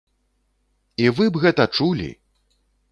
І 1.03 1.11
вы 1.21 1.25
б 1.37 1.45
гэта 1.45 1.63
чулі! 1.77 2.11